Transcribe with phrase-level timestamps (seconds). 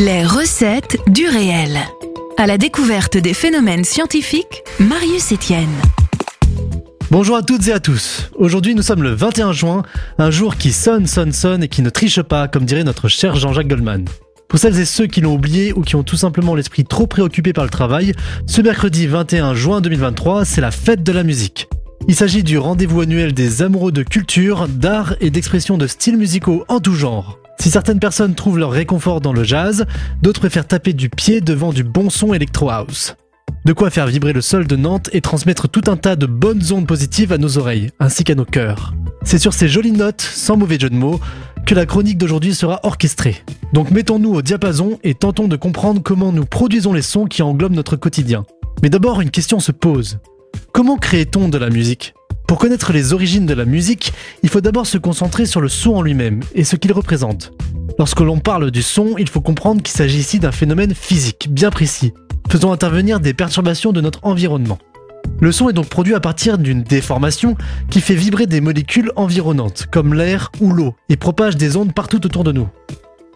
[0.00, 1.76] Les recettes du réel.
[2.36, 5.74] À la découverte des phénomènes scientifiques, Marius Etienne.
[7.10, 8.30] Bonjour à toutes et à tous.
[8.36, 9.82] Aujourd'hui, nous sommes le 21 juin,
[10.18, 13.34] un jour qui sonne, sonne, sonne et qui ne triche pas, comme dirait notre cher
[13.34, 14.04] Jean-Jacques Goldman.
[14.46, 17.52] Pour celles et ceux qui l'ont oublié ou qui ont tout simplement l'esprit trop préoccupé
[17.52, 18.12] par le travail,
[18.46, 21.68] ce mercredi 21 juin 2023, c'est la fête de la musique.
[22.06, 26.64] Il s'agit du rendez-vous annuel des amoureux de culture, d'art et d'expression de styles musicaux
[26.68, 27.40] en tout genre.
[27.60, 29.86] Si certaines personnes trouvent leur réconfort dans le jazz,
[30.22, 33.16] d'autres préfèrent taper du pied devant du bon son electro house.
[33.64, 36.72] De quoi faire vibrer le sol de Nantes et transmettre tout un tas de bonnes
[36.72, 38.94] ondes positives à nos oreilles, ainsi qu'à nos cœurs.
[39.24, 41.20] C'est sur ces jolies notes, sans mauvais jeu de mots,
[41.66, 43.42] que la chronique d'aujourd'hui sera orchestrée.
[43.72, 47.74] Donc mettons-nous au diapason et tentons de comprendre comment nous produisons les sons qui englobent
[47.74, 48.46] notre quotidien.
[48.82, 50.18] Mais d'abord, une question se pose.
[50.72, 52.14] Comment crée-t-on de la musique?
[52.48, 55.96] Pour connaître les origines de la musique, il faut d'abord se concentrer sur le son
[55.96, 57.52] en lui-même et ce qu'il représente.
[57.98, 61.68] Lorsque l'on parle du son, il faut comprendre qu'il s'agit ici d'un phénomène physique bien
[61.68, 62.14] précis,
[62.48, 64.78] faisant intervenir des perturbations de notre environnement.
[65.40, 67.54] Le son est donc produit à partir d'une déformation
[67.90, 72.24] qui fait vibrer des molécules environnantes, comme l'air ou l'eau, et propage des ondes partout
[72.24, 72.68] autour de nous.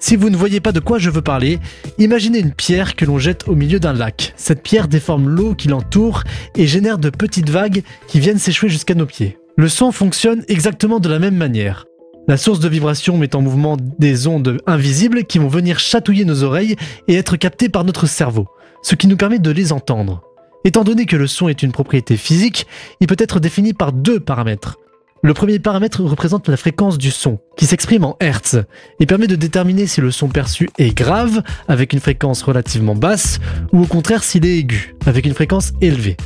[0.00, 1.58] Si vous ne voyez pas de quoi je veux parler,
[1.98, 4.32] imaginez une pierre que l'on jette au milieu d'un lac.
[4.36, 6.22] Cette pierre déforme l'eau qui l'entoure
[6.54, 9.38] et génère de petites vagues qui viennent s'échouer jusqu'à nos pieds.
[9.56, 11.86] Le son fonctionne exactement de la même manière.
[12.28, 16.44] La source de vibration met en mouvement des ondes invisibles qui vont venir chatouiller nos
[16.44, 16.76] oreilles
[17.08, 18.46] et être captées par notre cerveau,
[18.82, 20.22] ce qui nous permet de les entendre.
[20.64, 22.66] Étant donné que le son est une propriété physique,
[23.00, 24.76] il peut être défini par deux paramètres.
[25.22, 28.56] Le premier paramètre représente la fréquence du son, qui s'exprime en Hertz,
[29.00, 33.40] et permet de déterminer si le son perçu est grave, avec une fréquence relativement basse,
[33.72, 36.16] ou au contraire s'il est aigu, avec une fréquence élevée.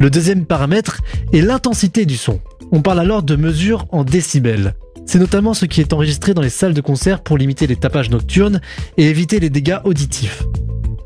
[0.00, 1.00] Le deuxième paramètre
[1.32, 2.40] est l'intensité du son.
[2.72, 4.74] On parle alors de mesures en décibels.
[5.06, 8.10] C'est notamment ce qui est enregistré dans les salles de concert pour limiter les tapages
[8.10, 8.60] nocturnes
[8.98, 10.42] et éviter les dégâts auditifs.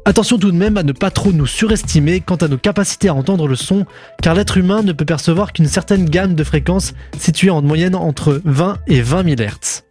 [0.06, 3.15] Attention tout de même à ne pas trop nous surestimer quant à nos capacités à
[3.15, 3.84] entendre le son,
[4.23, 8.41] car l'être humain ne peut percevoir qu'une certaine gamme de fréquences située en moyenne entre
[8.44, 9.83] 20 et 20 000 Hz.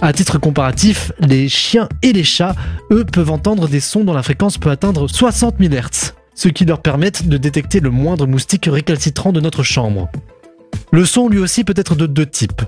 [0.00, 2.54] À titre comparatif, les chiens et les chats,
[2.92, 6.64] eux, peuvent entendre des sons dont la fréquence peut atteindre 60 000 Hz, ce qui
[6.66, 10.10] leur permet de détecter le moindre moustique récalcitrant de notre chambre.
[10.92, 12.62] Le son lui aussi peut être de deux types.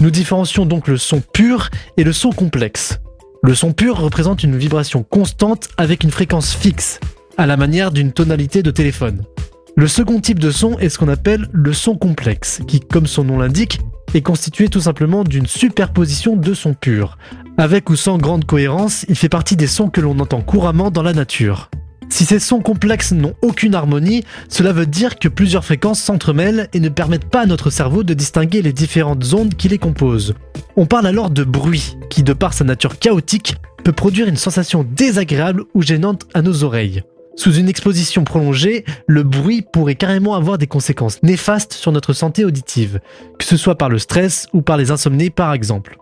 [0.00, 3.00] Nous différencions donc le son pur et le son complexe.
[3.46, 6.98] Le son pur représente une vibration constante avec une fréquence fixe,
[7.38, 9.22] à la manière d'une tonalité de téléphone.
[9.76, 13.22] Le second type de son est ce qu'on appelle le son complexe, qui, comme son
[13.22, 13.78] nom l'indique,
[14.14, 17.18] est constitué tout simplement d'une superposition de sons purs.
[17.56, 21.04] Avec ou sans grande cohérence, il fait partie des sons que l'on entend couramment dans
[21.04, 21.70] la nature.
[22.08, 26.80] Si ces sons complexes n'ont aucune harmonie, cela veut dire que plusieurs fréquences s'entremêlent et
[26.80, 30.34] ne permettent pas à notre cerveau de distinguer les différentes ondes qui les composent.
[30.76, 34.84] On parle alors de bruit, qui de par sa nature chaotique, peut produire une sensation
[34.84, 37.02] désagréable ou gênante à nos oreilles.
[37.36, 42.46] Sous une exposition prolongée, le bruit pourrait carrément avoir des conséquences néfastes sur notre santé
[42.46, 43.00] auditive,
[43.38, 45.98] que ce soit par le stress ou par les insomnies par exemple.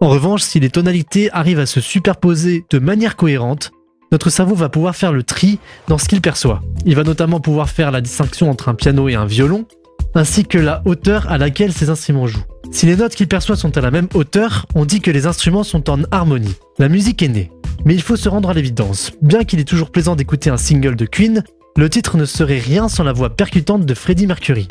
[0.00, 3.72] En revanche, si les tonalités arrivent à se superposer de manière cohérente,
[4.10, 6.62] notre cerveau va pouvoir faire le tri dans ce qu'il perçoit.
[6.86, 9.66] Il va notamment pouvoir faire la distinction entre un piano et un violon,
[10.14, 12.44] ainsi que la hauteur à laquelle ces instruments jouent.
[12.70, 15.64] Si les notes qu'il perçoit sont à la même hauteur, on dit que les instruments
[15.64, 16.54] sont en harmonie.
[16.78, 17.50] La musique est née.
[17.84, 19.12] Mais il faut se rendre à l'évidence.
[19.22, 21.44] Bien qu'il est toujours plaisant d'écouter un single de Queen,
[21.76, 24.66] le titre ne serait rien sans la voix percutante de Freddie Mercury.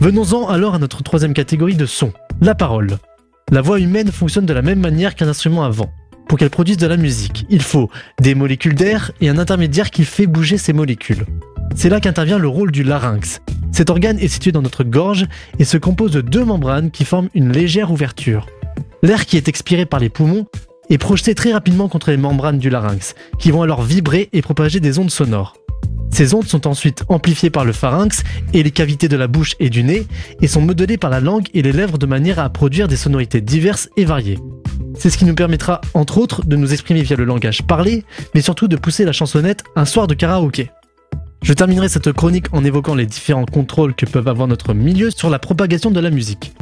[0.00, 2.98] Venons-en alors à notre troisième catégorie de son, la parole.
[3.50, 5.90] La voix humaine fonctionne de la même manière qu'un instrument à vent
[6.28, 7.46] pour qu'elle produise de la musique.
[7.50, 7.90] Il faut
[8.20, 11.26] des molécules d'air et un intermédiaire qui fait bouger ces molécules.
[11.74, 13.40] C'est là qu'intervient le rôle du larynx.
[13.72, 15.26] Cet organe est situé dans notre gorge
[15.58, 18.46] et se compose de deux membranes qui forment une légère ouverture.
[19.02, 20.46] L'air qui est expiré par les poumons
[20.90, 24.80] est projeté très rapidement contre les membranes du larynx, qui vont alors vibrer et propager
[24.80, 25.56] des ondes sonores.
[26.10, 29.68] Ces ondes sont ensuite amplifiées par le pharynx et les cavités de la bouche et
[29.68, 30.06] du nez,
[30.40, 33.40] et sont modelées par la langue et les lèvres de manière à produire des sonorités
[33.40, 34.38] diverses et variées.
[34.98, 38.40] C'est ce qui nous permettra, entre autres, de nous exprimer via le langage parlé, mais
[38.40, 40.70] surtout de pousser la chansonnette un soir de karaoké.
[41.42, 45.28] Je terminerai cette chronique en évoquant les différents contrôles que peuvent avoir notre milieu sur
[45.28, 46.54] la propagation de la musique.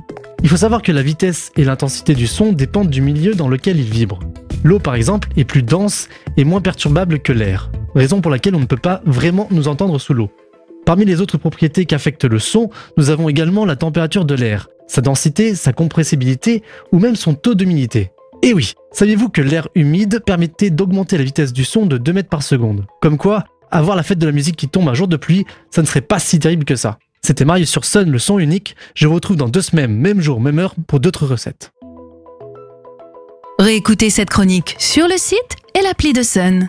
[0.42, 3.78] Il faut savoir que la vitesse et l'intensité du son dépendent du milieu dans lequel
[3.78, 4.18] il vibre.
[4.64, 8.60] L'eau par exemple est plus dense et moins perturbable que l'air, raison pour laquelle on
[8.60, 10.30] ne peut pas vraiment nous entendre sous l'eau.
[10.84, 15.00] Parmi les autres propriétés qu'affecte le son, nous avons également la température de l'air, sa
[15.00, 18.10] densité, sa compressibilité ou même son taux d'humidité.
[18.44, 22.28] Et oui, saviez-vous que l'air humide permettait d'augmenter la vitesse du son de 2 mètres
[22.28, 22.86] par seconde?
[23.00, 25.80] Comme quoi, avoir la fête de la musique qui tombe un jour de pluie, ça
[25.80, 26.98] ne serait pas si terrible que ça.
[27.24, 28.74] C'était Marius sur Sun, le son unique.
[28.96, 31.72] Je vous retrouve dans deux semaines, même jour, même heure, pour d'autres recettes.
[33.60, 35.38] Réécoutez cette chronique sur le site
[35.74, 36.68] et quelle appli de Sun